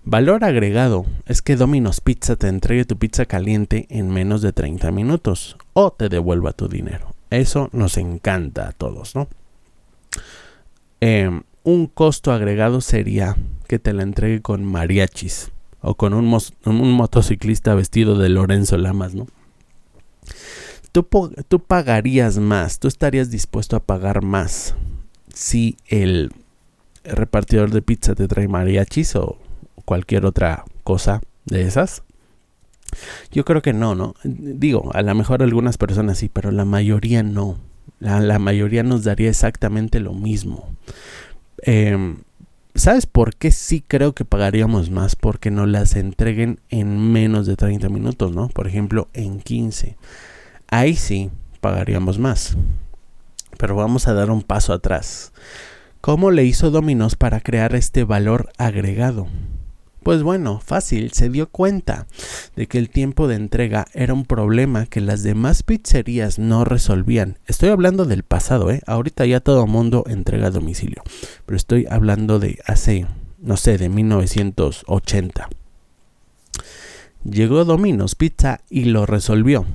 Valor 0.08 0.44
agregado 0.44 1.04
es 1.26 1.42
que 1.42 1.56
Domino's 1.56 2.00
Pizza 2.00 2.36
te 2.36 2.46
entregue 2.46 2.84
tu 2.84 2.96
pizza 2.96 3.24
caliente 3.26 3.88
en 3.90 4.08
menos 4.08 4.40
de 4.40 4.52
30 4.52 4.92
minutos 4.92 5.56
o 5.72 5.90
te 5.90 6.08
devuelva 6.08 6.52
tu 6.52 6.68
dinero. 6.68 7.12
Eso 7.30 7.70
nos 7.72 7.96
encanta 7.96 8.68
a 8.68 8.72
todos, 8.72 9.16
¿no? 9.16 9.26
Em, 11.00 11.42
un 11.64 11.88
costo 11.88 12.30
agregado 12.30 12.80
sería 12.82 13.36
que 13.66 13.80
te 13.80 13.92
la 13.92 14.04
entregue 14.04 14.42
con 14.42 14.64
mariachis 14.64 15.50
o 15.80 15.96
con 15.96 16.14
un, 16.14 16.24
motociclista 16.92 17.74
vestido 17.74 18.16
de 18.16 18.28
Lorenzo 18.28 18.76
Lamas, 18.76 19.16
¿no? 19.16 19.26
Tú, 20.92 21.04
tú 21.48 21.58
pagarías 21.58 22.38
más, 22.38 22.78
tú 22.78 22.86
estarías 22.86 23.32
dispuesto 23.32 23.74
a 23.74 23.80
pagar 23.80 24.22
más 24.22 24.76
si 25.34 25.76
el 25.88 26.30
repartidor 27.02 27.72
de 27.72 27.82
pizza 27.82 28.14
te 28.14 28.28
trae 28.28 28.46
mariachis 28.46 29.16
o 29.16 29.40
cualquier 29.86 30.26
otra 30.26 30.66
cosa 30.84 31.22
de 31.46 31.62
esas? 31.62 32.02
Yo 33.30 33.44
creo 33.46 33.62
que 33.62 33.72
no, 33.72 33.94
¿no? 33.94 34.14
Digo, 34.24 34.90
a 34.92 35.00
lo 35.00 35.14
mejor 35.14 35.42
algunas 35.42 35.78
personas 35.78 36.18
sí, 36.18 36.28
pero 36.30 36.50
la 36.50 36.66
mayoría 36.66 37.22
no. 37.22 37.58
La, 37.98 38.38
mayoría 38.38 38.82
nos 38.82 39.04
daría 39.04 39.30
exactamente 39.30 40.00
lo 40.00 40.12
mismo. 40.12 40.68
Em, 41.62 42.18
¿Sabes 42.74 43.06
por 43.06 43.36
qué 43.36 43.52
sí 43.52 43.82
creo 43.86 44.12
que 44.12 44.26
pagaríamos 44.26 44.90
más? 44.90 45.16
Porque 45.16 45.50
nos 45.50 45.66
las 45.66 45.96
entreguen 45.96 46.60
en 46.68 47.10
menos 47.10 47.46
de 47.46 47.56
30 47.56 47.88
minutos, 47.88 48.32
¿no? 48.32 48.48
Por 48.48 48.66
ejemplo, 48.66 49.08
en 49.14 49.40
15. 49.40 49.96
Ahí 50.68 50.94
sí 50.94 51.30
pagaríamos 51.62 52.18
más. 52.18 52.56
Pero 53.56 53.76
vamos 53.76 54.08
a 54.08 54.12
dar 54.12 54.30
un 54.30 54.42
paso 54.42 54.74
atrás. 54.74 55.32
¿Cómo 56.02 56.30
le 56.30 56.44
hizo 56.44 56.70
Dominos 56.70 57.16
para 57.16 57.40
crear 57.40 57.74
este 57.74 58.04
valor 58.04 58.50
agregado? 58.58 59.26
Pues 60.06 60.22
bueno, 60.22 60.60
fácil, 60.64 61.10
se 61.10 61.28
dio 61.30 61.48
cuenta 61.48 62.06
de 62.54 62.68
que 62.68 62.78
el 62.78 62.90
tiempo 62.90 63.26
de 63.26 63.34
entrega 63.34 63.86
era 63.92 64.14
un 64.14 64.24
problema 64.24 64.86
que 64.86 65.00
las 65.00 65.24
demás 65.24 65.64
pizzerías 65.64 66.38
no 66.38 66.64
resolvían. 66.64 67.40
Estoy 67.48 67.70
hablando 67.70 68.04
del 68.04 68.22
pasado, 68.22 68.70
¿eh? 68.70 68.82
Ahorita 68.86 69.26
ya 69.26 69.40
todo 69.40 69.66
mundo 69.66 70.04
entrega 70.06 70.46
a 70.46 70.50
domicilio, 70.52 71.02
pero 71.44 71.56
estoy 71.56 71.86
hablando 71.90 72.38
de 72.38 72.60
hace, 72.66 73.08
no 73.40 73.56
sé, 73.56 73.78
de 73.78 73.88
1980. 73.88 75.48
Llegó 77.24 77.64
Domino's 77.64 78.14
Pizza 78.14 78.60
y 78.70 78.84
lo 78.84 79.06
resolvió. 79.06 79.66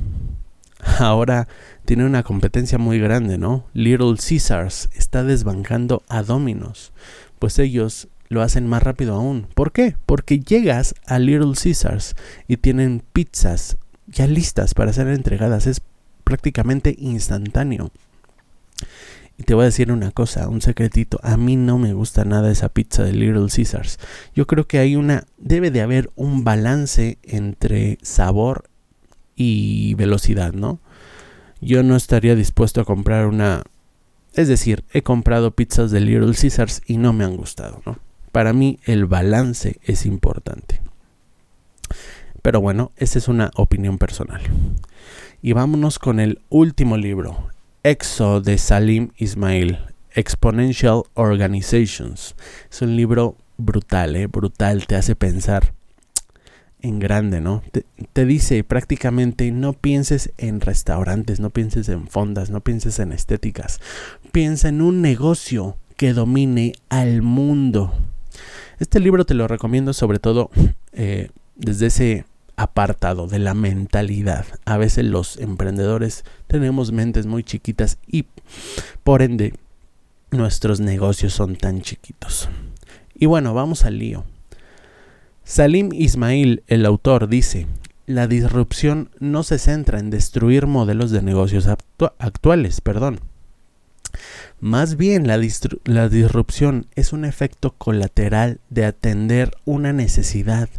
Ahora 1.00 1.50
tiene 1.84 2.06
una 2.06 2.24
competencia 2.24 2.78
muy 2.78 3.00
grande, 3.00 3.38
¿no? 3.38 3.66
Little 3.74 4.16
Caesars 4.16 4.88
está 4.94 5.26
desbancando 5.26 6.04
a 6.08 6.24
Domino's, 6.24 6.94
pues 7.38 7.60
ellos 7.60 8.08
lo 8.32 8.42
hacen 8.42 8.66
más 8.66 8.82
rápido 8.82 9.16
aún. 9.16 9.46
¿Por 9.54 9.74
qué? 9.74 9.98
Porque 10.06 10.40
llegas 10.40 10.96
a 11.06 11.20
Little 11.20 11.52
Caesars 11.62 12.16
y 12.48 12.56
tienen 12.56 13.04
pizzas 13.12 13.78
ya 14.08 14.26
listas 14.26 14.74
para 14.74 14.94
ser 14.94 15.10
entregadas. 15.10 15.68
Es 15.68 15.82
prácticamente 16.24 16.96
instantáneo. 16.98 17.92
Y 19.38 19.44
te 19.44 19.54
voy 19.54 19.64
a 19.64 19.66
decir 19.66 19.92
una 19.92 20.12
cosa, 20.12 20.48
un 20.48 20.62
secretito. 20.62 21.20
A 21.24 21.36
mí 21.36 21.58
no 21.58 21.78
me 21.78 21.92
gusta 21.92 22.24
nada 22.24 22.50
esa 22.50 22.70
pizza 22.70 23.04
de 23.04 23.12
Little 23.12 23.48
Caesars. 23.54 24.00
Yo 24.34 24.48
creo 24.48 24.66
que 24.66 24.80
hay 24.80 24.96
una, 24.96 25.26
debe 25.38 25.70
de 25.70 25.82
haber 25.82 26.10
un 26.16 26.46
balance 26.46 27.18
entre 27.24 27.98
sabor 28.02 28.70
y 29.36 29.94
velocidad, 29.96 30.54
¿no? 30.54 30.80
Yo 31.60 31.84
no 31.84 31.98
estaría 31.98 32.36
dispuesto 32.36 32.80
a 32.80 32.86
comprar 32.86 33.26
una, 33.26 33.64
es 34.36 34.48
decir, 34.48 34.86
he 34.94 35.04
comprado 35.04 35.52
pizzas 35.52 35.92
de 35.92 36.00
Little 36.00 36.34
Caesars 36.34 36.82
y 36.88 36.96
no 36.96 37.12
me 37.12 37.26
han 37.26 37.36
gustado, 37.36 37.82
¿no? 37.86 38.00
Para 38.32 38.54
mí 38.54 38.80
el 38.86 39.06
balance 39.06 39.80
es 39.84 40.06
importante. 40.06 40.82
Pero 42.42 42.62
bueno, 42.62 42.92
esa 42.98 43.20
es 43.20 43.28
una 43.28 43.52
opinión 43.56 43.98
personal. 43.98 44.42
Y 45.42 45.54
vámonos 45.54 46.00
con 46.00 46.20
el 46.20 46.40
último 46.50 46.98
libro, 46.98 47.50
Exo 47.84 48.42
de 48.42 48.58
Salim 48.58 49.10
Ismail, 49.18 49.80
Exponential 50.14 51.04
Organizations. 51.14 52.36
Es 52.72 52.82
un 52.82 52.96
libro 52.96 53.38
brutal, 53.58 54.16
¿eh? 54.16 54.28
brutal, 54.28 54.88
te 54.88 54.96
hace 54.96 55.16
pensar 55.16 55.74
en 56.82 57.00
grande, 57.00 57.42
¿no? 57.42 57.62
Te, 57.72 57.86
te, 58.12 58.26
dice 58.26 58.64
prácticamente 58.64 59.52
no 59.52 59.74
pienses 59.74 60.32
en 60.38 60.62
restaurantes, 60.62 61.40
no 61.40 61.52
pienses 61.52 61.90
en 61.90 62.08
fondas, 62.08 62.50
no 62.50 62.62
pienses 62.62 62.98
en 63.00 63.12
estéticas. 63.12 63.80
Piensa 64.32 64.70
en 64.70 64.82
un 64.82 65.02
negocio 65.02 65.78
que 65.96 66.14
domine 66.14 66.74
al 66.90 67.22
mundo. 67.22 67.94
Este 68.82 69.00
libro 69.00 69.26
te 69.26 69.36
lo 69.36 69.48
recomiendo 69.48 69.94
sobre 69.94 70.18
todo 70.18 70.50
eh, 70.92 71.30
desde 71.56 71.86
ese 71.86 72.26
apartado 72.56 73.28
de 73.28 73.38
la 73.38 73.54
mentalidad. 73.54 74.48
A 74.66 74.78
veces 74.78 75.06
los 75.06 75.38
emprendedores 75.38 76.26
tenemos 76.48 76.92
mentes 76.92 77.28
muy 77.28 77.44
chiquitas 77.44 78.00
y 78.08 78.26
por 79.04 79.22
ende 79.22 79.54
nuestros 80.32 80.80
negocios 80.80 81.32
son 81.32 81.58
tan 81.58 81.84
chiquitos. 81.84 82.50
Y 83.14 83.28
bueno, 83.28 83.54
vamos 83.54 83.86
al 83.86 84.00
lío. 84.00 84.24
Salim 85.44 85.90
Ismail, 85.94 86.64
el 86.66 86.88
autor, 86.88 87.28
dice, 87.28 87.68
la 88.08 88.26
disrupción 88.26 89.12
no 89.20 89.44
se 89.44 89.60
centra 89.60 90.00
en 90.00 90.10
destruir 90.10 90.66
modelos 90.66 91.12
de 91.12 91.22
negocios 91.22 91.68
actuales, 92.18 92.82
perdón. 92.82 93.20
Más 94.60 94.98
bien 94.98 95.28
la, 95.28 95.38
disrupción 95.38 96.88
es 96.96 97.14
un 97.14 97.26
efecto 97.26 97.72
colateral 97.78 98.60
de 98.70 98.86
atender 98.86 99.52
una 99.66 99.94
necesidad 99.94 100.70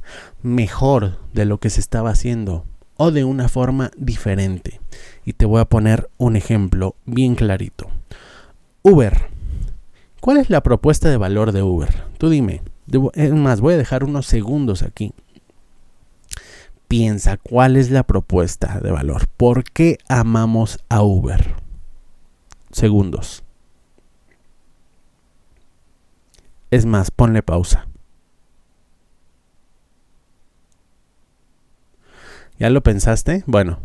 mejor 0.42 1.18
de 1.32 1.44
lo 1.44 1.58
que 1.58 1.70
se 1.70 1.80
estaba 1.80 2.10
haciendo 2.10 2.64
o 2.96 3.10
de 3.10 3.24
una 3.24 3.48
forma 3.48 3.90
diferente. 3.96 4.80
Y 5.24 5.32
te 5.32 5.46
voy 5.46 5.60
a 5.60 5.64
poner 5.64 6.08
un 6.18 6.36
ejemplo 6.36 6.94
bien 7.06 7.34
clarito. 7.34 7.88
Uber. 8.82 9.30
¿Cuál 10.20 10.36
es 10.36 10.50
la 10.50 10.62
propuesta 10.62 11.10
de 11.10 11.16
valor 11.16 11.50
de 11.50 11.62
Uber? 11.62 12.04
Tú 12.18 12.28
dime. 12.28 12.62
Es 13.14 13.32
más, 13.32 13.60
voy 13.60 13.74
a 13.74 13.78
dejar 13.78 14.04
unos 14.04 14.26
segundos 14.26 14.82
aquí 14.82 15.12
piensa 16.92 17.38
cuál 17.38 17.78
es 17.78 17.90
la 17.90 18.02
propuesta 18.02 18.78
de 18.80 18.90
valor. 18.90 19.26
¿Por 19.38 19.64
qué 19.64 19.96
amamos 20.10 20.78
a 20.90 21.00
Uber? 21.02 21.61
Segundos. 22.72 23.44
Es 26.70 26.86
más, 26.86 27.10
ponle 27.10 27.42
pausa. 27.42 27.86
¿Ya 32.58 32.70
lo 32.70 32.82
pensaste? 32.82 33.42
Bueno, 33.46 33.80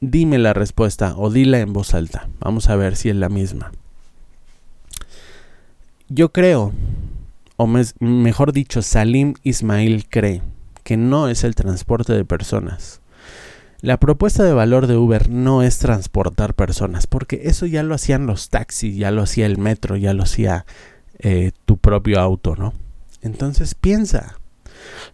dime 0.00 0.38
la 0.38 0.52
respuesta 0.52 1.14
o 1.16 1.30
dila 1.30 1.60
en 1.60 1.72
voz 1.72 1.94
alta. 1.94 2.28
Vamos 2.40 2.68
a 2.68 2.76
ver 2.76 2.96
si 2.96 3.08
es 3.08 3.16
la 3.16 3.28
misma. 3.28 3.72
Yo 6.08 6.32
creo, 6.32 6.72
o 7.56 7.66
mejor 8.00 8.52
dicho, 8.52 8.82
Salim 8.82 9.34
Ismail 9.42 10.08
cree 10.08 10.42
que 10.82 10.96
no 10.96 11.28
es 11.28 11.44
el 11.44 11.54
transporte 11.54 12.12
de 12.12 12.24
personas. 12.24 13.00
La 13.84 14.00
propuesta 14.00 14.42
de 14.44 14.54
valor 14.54 14.86
de 14.86 14.96
Uber 14.96 15.28
no 15.28 15.62
es 15.62 15.78
transportar 15.78 16.54
personas, 16.54 17.06
porque 17.06 17.42
eso 17.44 17.66
ya 17.66 17.82
lo 17.82 17.94
hacían 17.94 18.24
los 18.24 18.48
taxis, 18.48 18.96
ya 18.96 19.10
lo 19.10 19.20
hacía 19.20 19.44
el 19.44 19.58
metro, 19.58 19.98
ya 19.98 20.14
lo 20.14 20.22
hacía 20.22 20.64
eh, 21.18 21.52
tu 21.66 21.76
propio 21.76 22.18
auto, 22.18 22.56
¿no? 22.56 22.72
Entonces 23.20 23.74
piensa, 23.74 24.38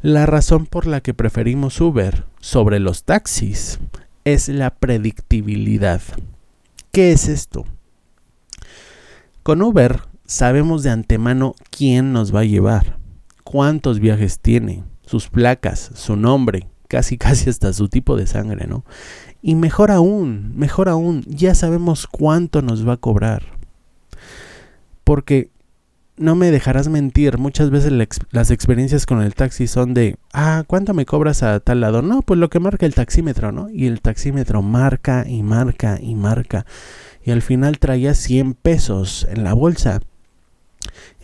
la 0.03 0.25
razón 0.25 0.67
por 0.67 0.87
la 0.87 1.01
que 1.01 1.15
preferimos 1.15 1.81
Uber 1.81 2.27
sobre 2.39 2.79
los 2.79 3.03
taxis 3.03 3.81
es 4.25 4.49
la 4.49 4.71
predictibilidad. 4.71 6.01
¿Qué 6.93 7.11
es 7.11 7.27
esto? 7.27 7.65
Con 9.43 9.63
Uber 9.63 10.03
sabemos 10.27 10.85
de 10.85 10.91
antemano 10.91 11.57
quién 11.71 12.13
nos 12.13 12.33
va 12.33 12.43
a 12.43 12.45
llevar, 12.45 12.99
cuántos 13.43 13.99
viajes 13.99 14.39
tiene, 14.39 14.85
sus 15.05 15.29
placas, 15.29 15.91
su 15.95 16.15
nombre, 16.15 16.69
casi 16.91 17.17
casi 17.27 17.49
hasta 17.49 17.73
su 17.73 17.89
tipo 17.89 18.17
de 18.17 18.27
sangre, 18.27 18.67
¿no? 18.67 18.85
Y 19.41 19.55
mejor 19.55 19.91
aún, 19.91 20.53
mejor 20.57 20.91
aún, 20.91 21.23
ya 21.27 21.55
sabemos 21.55 22.07
cuánto 22.07 22.61
nos 22.61 22.87
va 22.87 22.95
a 22.95 22.99
cobrar. 22.99 23.45
Porque 25.05 25.49
no 26.19 26.35
me 26.35 26.51
dejarás 26.51 26.89
mentir, 26.89 27.39
muchas 27.39 27.71
veces 27.71 27.93
las 28.31 28.51
experiencias 28.51 29.07
con 29.07 29.23
el 29.23 29.35
taxi 29.35 29.67
son 29.67 29.95
de, 29.95 30.17
ah, 30.35 30.65
¿cuánto 30.67 30.93
me 30.93 31.07
cobras 31.07 31.43
a 31.43 31.61
tal 31.61 31.81
lado? 31.81 32.03
No, 32.03 32.21
pues 32.21 32.39
lo 32.39 32.51
que 32.51 32.61
marca 32.61 32.85
el 32.85 32.95
taxímetro, 32.95 33.53
¿no? 33.53 33.71
Y 33.71 33.87
el 33.87 34.03
taxímetro 34.03 34.61
marca 34.61 35.25
y 35.27 35.43
marca 35.43 35.99
y 35.99 36.15
marca. 36.15 36.67
Y 37.25 37.31
al 37.31 37.41
final 37.41 37.79
traía 37.79 38.13
100 38.13 38.53
pesos 38.55 39.27
en 39.31 39.45
la 39.45 39.55
bolsa. 39.55 40.01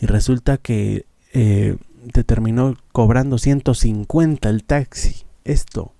Y 0.01 0.07
resulta 0.07 0.57
que 0.57 1.05
eh, 1.33 1.77
te 2.11 2.23
terminó 2.23 2.75
cobrando 2.91 3.37
150 3.37 4.49
el 4.49 4.63
taxi. 4.63 5.26
Esto. 5.47 5.93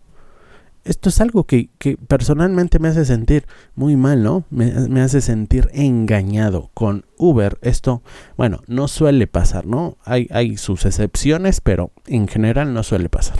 Esto 0.83 1.09
es 1.09 1.19
algo 1.19 1.43
que, 1.45 1.69
personalmente 2.07 2.79
me 2.79 2.87
hace 2.87 3.03
sentir 3.03 3.45
muy 3.75 3.97
mal, 3.97 4.23
¿no? 4.23 4.45
Me, 4.49 4.71
me, 4.87 5.01
hace 5.01 5.19
sentir 5.19 5.69
engañado. 5.73 6.71
Con 6.73 7.05
Uber 7.17 7.57
esto, 7.61 8.01
bueno, 8.37 8.61
no 8.67 8.87
suele 8.87 9.27
pasar, 9.27 9.65
¿no? 9.65 9.97
Hay, 10.05 10.27
hay 10.31 10.55
sus 10.55 10.85
excepciones, 10.85 11.59
pero 11.59 11.91
en 12.05 12.27
general 12.27 12.73
no 12.73 12.83
suele 12.83 13.09
pasar. 13.09 13.37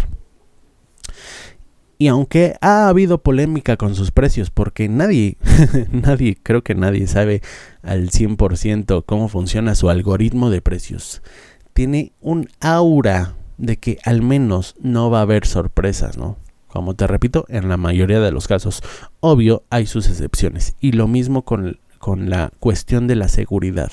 Y 1.98 2.08
aunque 2.10 2.58
ha 2.62 2.90
habido 2.90 3.24
polémica 3.24 3.78
con 3.78 3.96
sus 3.96 4.12
precios, 4.12 4.52
porque 4.52 4.90
nadie, 4.90 5.38
nadie, 5.92 6.38
creo 6.42 6.64
que 6.64 6.76
nadie 6.76 7.08
sabe 7.08 7.42
al 7.82 8.10
100% 8.10 9.06
cómo 9.06 9.30
funciona 9.30 9.74
su 9.74 9.90
algoritmo 9.90 10.50
de 10.50 10.62
precios 10.62 11.22
tiene 11.78 12.12
un 12.22 12.50
aura 12.60 13.36
de 13.58 13.78
que 13.78 14.00
al 14.04 14.22
menos 14.22 14.76
no 14.80 15.10
va 15.10 15.20
a 15.20 15.24
haber 15.24 15.46
sorpresas, 15.46 16.18
¿no? 16.18 16.38
Como 16.68 16.94
te 16.96 17.08
repito, 17.08 17.46
en 17.50 17.70
la 17.70 17.78
mayoría 17.78 18.20
de 18.20 18.32
los 18.32 18.48
casos, 18.48 18.84
obvio, 19.20 19.64
hay 19.70 19.86
sus 19.86 20.08
excepciones. 20.10 20.76
Y 20.80 20.92
lo 20.92 21.08
mismo 21.08 21.44
con, 21.44 21.80
con 21.98 22.30
la 22.30 22.52
cuestión 22.60 23.08
de 23.08 23.16
la 23.16 23.30
seguridad. 23.30 23.92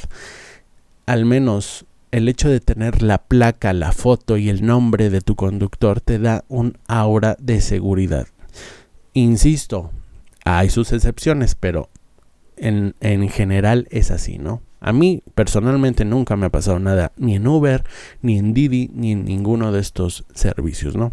Al 1.06 1.24
menos 1.24 1.86
el 2.10 2.28
hecho 2.28 2.48
de 2.48 2.60
tener 2.60 3.02
la 3.02 3.18
placa, 3.18 3.72
la 3.72 3.92
foto 3.92 4.36
y 4.36 4.48
el 4.48 4.64
nombre 4.64 5.10
de 5.10 5.20
tu 5.20 5.34
conductor 5.34 6.00
te 6.00 6.18
da 6.18 6.44
un 6.48 6.78
aura 6.86 7.36
de 7.40 7.60
seguridad. 7.60 8.28
Insisto, 9.14 9.90
hay 10.44 10.70
sus 10.70 10.92
excepciones, 10.92 11.54
pero 11.54 11.88
en, 12.56 12.94
en 13.00 13.28
general 13.28 13.88
es 13.90 14.10
así, 14.10 14.38
¿no? 14.38 14.62
A 14.84 14.92
mí 14.92 15.22
personalmente 15.34 16.04
nunca 16.04 16.36
me 16.36 16.44
ha 16.44 16.50
pasado 16.50 16.78
nada, 16.78 17.12
ni 17.16 17.36
en 17.36 17.46
Uber, 17.46 17.84
ni 18.20 18.36
en 18.36 18.52
Didi, 18.52 18.90
ni 18.92 19.12
en 19.12 19.24
ninguno 19.24 19.72
de 19.72 19.80
estos 19.80 20.26
servicios, 20.34 20.94
¿no? 20.94 21.10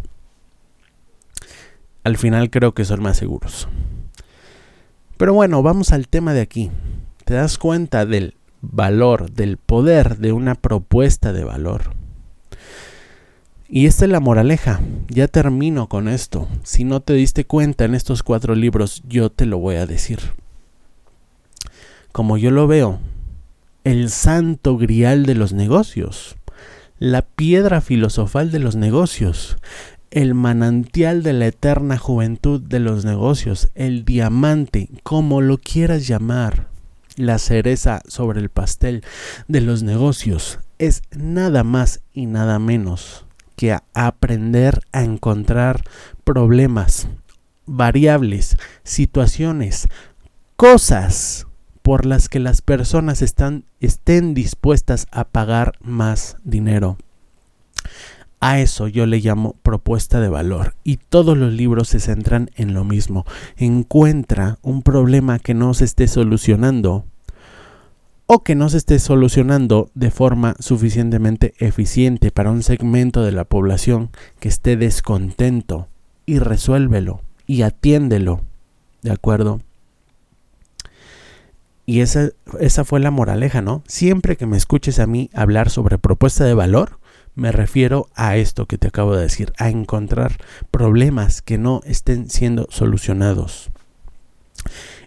Al 2.04 2.18
final 2.18 2.50
creo 2.50 2.74
que 2.74 2.84
son 2.84 3.02
más 3.02 3.16
seguros. 3.16 3.68
Pero 5.16 5.32
bueno, 5.32 5.62
vamos 5.62 5.90
al 5.90 6.06
tema 6.06 6.34
de 6.34 6.42
aquí. 6.42 6.70
¿Te 7.24 7.32
das 7.32 7.56
cuenta 7.56 8.04
del 8.04 8.34
valor, 8.60 9.30
del 9.30 9.56
poder 9.56 10.18
de 10.18 10.32
una 10.32 10.54
propuesta 10.54 11.32
de 11.32 11.44
valor? 11.44 11.94
Y 13.70 13.86
esta 13.86 14.04
es 14.04 14.10
la 14.10 14.20
moraleja. 14.20 14.80
Ya 15.08 15.28
termino 15.28 15.88
con 15.88 16.08
esto. 16.08 16.46
Si 16.62 16.84
no 16.84 17.00
te 17.00 17.14
diste 17.14 17.46
cuenta 17.46 17.86
en 17.86 17.94
estos 17.94 18.22
cuatro 18.22 18.54
libros, 18.54 19.02
yo 19.08 19.30
te 19.30 19.46
lo 19.46 19.56
voy 19.56 19.76
a 19.76 19.86
decir. 19.86 20.18
Como 22.12 22.36
yo 22.36 22.50
lo 22.50 22.66
veo, 22.66 23.00
el 23.84 24.10
santo 24.10 24.76
grial 24.76 25.26
de 25.26 25.34
los 25.34 25.52
negocios, 25.52 26.36
la 26.98 27.22
piedra 27.22 27.80
filosofal 27.80 28.50
de 28.52 28.60
los 28.60 28.76
negocios, 28.76 29.56
el 30.10 30.34
manantial 30.34 31.22
de 31.22 31.32
la 31.32 31.46
eterna 31.46 31.98
juventud 31.98 32.60
de 32.60 32.78
los 32.78 33.04
negocios, 33.04 33.70
el 33.74 34.04
diamante, 34.04 34.88
como 35.02 35.40
lo 35.40 35.58
quieras 35.58 36.06
llamar, 36.06 36.68
la 37.16 37.38
cereza 37.38 38.02
sobre 38.06 38.40
el 38.40 38.48
pastel 38.48 39.02
de 39.48 39.60
los 39.60 39.82
negocios, 39.82 40.60
es 40.78 41.02
nada 41.10 41.64
más 41.64 42.00
y 42.12 42.26
nada 42.26 42.58
menos 42.58 43.26
que 43.56 43.76
aprender 43.94 44.80
a 44.92 45.02
encontrar 45.02 45.82
problemas, 46.24 47.08
variables, 47.66 48.56
situaciones, 48.82 49.88
cosas 50.56 51.46
por 51.82 52.06
las 52.06 52.28
que 52.28 52.38
las 52.38 52.62
personas 52.62 53.22
están, 53.22 53.64
estén 53.80 54.34
dispuestas 54.34 55.06
a 55.10 55.24
pagar 55.24 55.72
más 55.80 56.36
dinero. 56.44 56.96
A 58.40 58.58
eso 58.58 58.88
yo 58.88 59.06
le 59.06 59.20
llamo 59.20 59.54
propuesta 59.62 60.20
de 60.20 60.28
valor 60.28 60.74
y 60.82 60.96
todos 60.96 61.38
los 61.38 61.52
libros 61.52 61.88
se 61.88 62.00
centran 62.00 62.50
en 62.56 62.74
lo 62.74 62.82
mismo. 62.82 63.24
Encuentra 63.56 64.58
un 64.62 64.82
problema 64.82 65.38
que 65.38 65.54
no 65.54 65.74
se 65.74 65.84
esté 65.84 66.08
solucionando 66.08 67.04
o 68.26 68.42
que 68.42 68.54
no 68.54 68.68
se 68.68 68.78
esté 68.78 68.98
solucionando 68.98 69.90
de 69.94 70.10
forma 70.10 70.56
suficientemente 70.58 71.54
eficiente 71.58 72.30
para 72.30 72.50
un 72.50 72.62
segmento 72.62 73.22
de 73.22 73.30
la 73.30 73.44
población 73.44 74.10
que 74.40 74.48
esté 74.48 74.76
descontento 74.76 75.88
y 76.26 76.38
resuélvelo 76.38 77.20
y 77.46 77.62
atiéndelo. 77.62 78.40
¿De 79.02 79.12
acuerdo? 79.12 79.60
Y 81.92 82.00
esa, 82.00 82.30
esa 82.58 82.86
fue 82.86 83.00
la 83.00 83.10
moraleja, 83.10 83.60
¿no? 83.60 83.82
Siempre 83.86 84.38
que 84.38 84.46
me 84.46 84.56
escuches 84.56 84.98
a 84.98 85.06
mí 85.06 85.28
hablar 85.34 85.68
sobre 85.68 85.98
propuesta 85.98 86.42
de 86.42 86.54
valor, 86.54 86.98
me 87.34 87.52
refiero 87.52 88.08
a 88.14 88.38
esto 88.38 88.64
que 88.64 88.78
te 88.78 88.88
acabo 88.88 89.14
de 89.14 89.20
decir, 89.20 89.52
a 89.58 89.68
encontrar 89.68 90.38
problemas 90.70 91.42
que 91.42 91.58
no 91.58 91.82
estén 91.84 92.30
siendo 92.30 92.66
solucionados. 92.70 93.70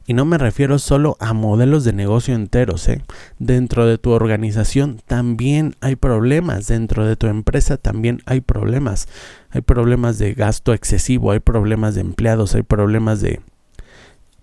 Y 0.06 0.13
no 0.13 0.26
me 0.26 0.38
refiero 0.38 0.78
solo 0.78 1.17
a 1.19 1.34
modelos 1.34 1.86
de 1.86 1.93
negocio 1.93 2.36
enteros. 2.36 2.88
¿eh? 2.88 3.02
Dentro 3.39 3.88
de 3.88 3.98
tu 3.98 4.12
organización 4.12 5.02
también 5.08 5.76
hay 5.82 5.95
problemas. 5.95 6.67
Dentro 6.67 7.04
de 7.08 7.15
tu 7.15 7.26
empresa 7.26 7.78
también 7.78 8.21
hay 8.28 8.41
problemas. 8.41 9.08
Hay 9.50 9.62
problemas 9.62 10.19
de 10.19 10.36
gasto 10.36 10.71
excesivo, 10.71 11.32
hay 11.32 11.39
problemas 11.39 11.95
de 11.95 12.02
empleados, 12.02 12.54
hay 12.54 12.62
problemas 12.62 13.21
de... 13.21 13.41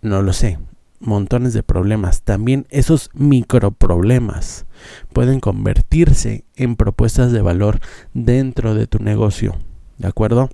No 0.00 0.22
lo 0.22 0.32
sé 0.32 0.58
montones 1.02 1.52
de 1.52 1.62
problemas. 1.62 2.22
También 2.22 2.66
esos 2.70 3.10
microproblemas 3.14 4.66
pueden 5.12 5.40
convertirse 5.40 6.44
en 6.56 6.76
propuestas 6.76 7.32
de 7.32 7.42
valor 7.42 7.80
dentro 8.14 8.74
de 8.74 8.86
tu 8.86 8.98
negocio. 8.98 9.56
¿De 9.98 10.08
acuerdo? 10.08 10.50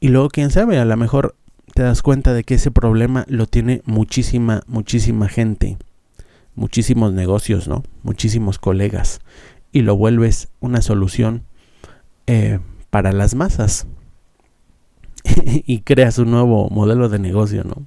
Y 0.00 0.08
luego, 0.08 0.28
quién 0.28 0.50
sabe, 0.50 0.78
a 0.78 0.84
lo 0.84 0.96
mejor 0.96 1.36
te 1.74 1.82
das 1.82 2.02
cuenta 2.02 2.34
de 2.34 2.44
que 2.44 2.54
ese 2.54 2.70
problema 2.70 3.24
lo 3.28 3.46
tiene 3.46 3.82
muchísima, 3.84 4.62
muchísima 4.66 5.28
gente, 5.28 5.78
muchísimos 6.54 7.12
negocios, 7.12 7.68
¿no? 7.68 7.82
Muchísimos 8.02 8.58
colegas. 8.58 9.20
Y 9.72 9.82
lo 9.82 9.96
vuelves 9.96 10.48
una 10.60 10.82
solución 10.82 11.44
eh, 12.26 12.60
para 12.90 13.12
las 13.12 13.34
masas. 13.34 13.86
y 15.44 15.80
creas 15.80 16.18
un 16.18 16.30
nuevo 16.30 16.68
modelo 16.70 17.08
de 17.08 17.18
negocio, 17.18 17.64
¿no? 17.64 17.86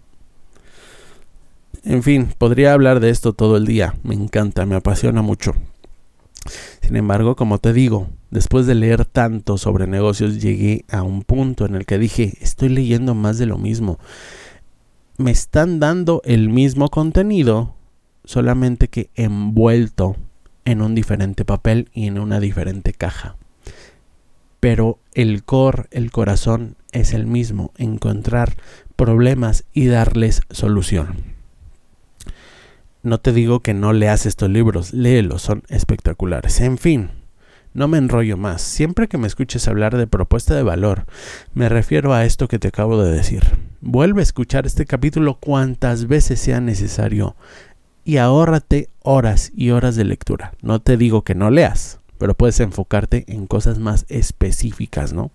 En 1.86 2.02
fin, 2.02 2.30
podría 2.40 2.74
hablar 2.74 3.00
de 3.00 3.12
esto 3.12 3.34
todo 3.34 3.58
el 3.58 3.66
día. 3.68 3.94
Me 4.02 4.16
encanta, 4.16 4.66
me 4.66 4.76
apasiona 4.76 5.22
mucho. 5.22 5.54
Sin 6.82 6.96
embargo, 6.96 7.36
como 7.36 7.60
te 7.60 7.74
digo, 7.74 8.10
después 8.32 8.66
de 8.66 8.74
leer 8.74 9.06
tanto 9.06 9.60
sobre 9.60 9.86
negocios 9.86 10.42
llegué 10.42 10.84
a 10.90 11.04
un 11.04 11.22
punto 11.22 11.66
en 11.66 11.76
el 11.76 11.86
que 11.86 12.00
dije, 12.00 12.34
estoy 12.42 12.70
leyendo 12.70 13.14
más 13.14 13.38
de 13.38 13.46
lo 13.46 13.60
mismo. 13.60 14.00
Me 15.18 15.30
están 15.30 15.80
dando 15.80 16.24
el 16.26 16.50
mismo 16.50 16.90
contenido, 16.90 17.76
solamente 18.24 18.88
que 18.88 19.12
envuelto 19.14 20.16
en 20.66 20.82
un 20.82 20.96
diferente 20.96 21.46
papel 21.46 21.90
y 21.94 22.08
en 22.08 22.18
una 22.18 22.40
diferente 22.40 22.94
caja. 22.94 23.38
Pero 24.60 24.98
el 25.14 25.44
core, 25.44 25.86
el 25.92 26.10
corazón 26.10 26.78
es 26.92 27.14
el 27.14 27.28
mismo, 27.28 27.72
encontrar 27.78 28.58
problemas 28.96 29.66
y 29.72 29.86
darles 29.86 30.42
solución. 30.50 31.35
No 33.06 33.20
te 33.20 33.34
digo 33.34 33.60
que 33.60 33.76
no 33.76 33.94
leas 33.94 34.26
estos 34.26 34.50
libros, 34.50 34.92
léelos, 34.92 35.44
son 35.44 35.62
espectaculares. 35.70 36.60
En 36.60 36.80
fin, 36.80 37.12
no 37.76 37.88
me 37.88 38.00
enrollo 38.00 38.36
más. 38.36 38.64
Siempre 38.64 39.08
que 39.08 39.20
me 39.20 39.28
escuches 39.28 39.68
hablar 39.68 39.96
de 39.96 40.08
propuesta 40.08 40.56
de 40.56 40.64
valor, 40.64 41.06
me 41.54 41.70
refiero 41.70 42.16
a 42.16 42.26
esto 42.26 42.48
que 42.48 42.58
te 42.58 42.70
acabo 42.70 43.00
de 43.00 43.12
decir. 43.12 43.44
Vuelve 43.80 44.22
a 44.22 44.24
escuchar 44.24 44.66
este 44.66 44.88
capítulo 44.88 45.38
cuantas 45.40 46.08
veces 46.08 46.40
sea 46.40 46.62
necesario 46.62 47.36
y 48.04 48.18
ahórrate 48.18 48.90
horas 49.04 49.52
y 49.56 49.70
horas 49.70 49.96
de 49.96 50.06
lectura. 50.06 50.54
No 50.64 50.82
te 50.82 50.98
digo 50.98 51.24
que 51.24 51.36
no 51.36 51.52
leas, 51.52 52.00
pero 52.18 52.34
puedes 52.34 52.60
enfocarte 52.60 53.24
en 53.28 53.46
cosas 53.46 53.78
más 53.78 54.08
específicas, 54.10 55.14
¿no? 55.14 55.30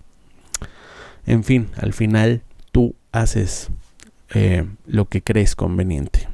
En 1.24 1.44
fin, 1.44 1.68
al 1.76 1.92
final 1.92 2.42
tú 2.72 2.96
haces 3.12 3.68
eh, 4.34 4.66
lo 4.88 5.04
que 5.04 5.22
crees 5.22 5.54
conveniente. 5.54 6.29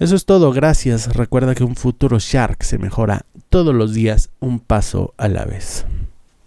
Eso 0.00 0.16
es 0.16 0.24
todo, 0.24 0.50
gracias. 0.50 1.14
Recuerda 1.14 1.54
que 1.54 1.62
un 1.62 1.76
futuro 1.76 2.18
Shark 2.18 2.62
se 2.62 2.78
mejora 2.78 3.26
todos 3.50 3.74
los 3.74 3.92
días 3.92 4.30
un 4.40 4.58
paso 4.58 5.12
a 5.18 5.28
la 5.28 5.44
vez. 5.44 5.84